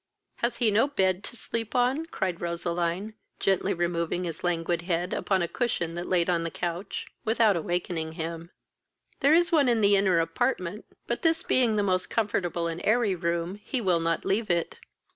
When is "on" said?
1.75-2.07, 6.27-6.43